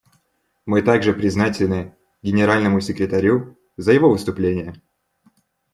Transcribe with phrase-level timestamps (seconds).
[0.65, 4.81] Мы также признательны Генеральному секретарю за его выступление.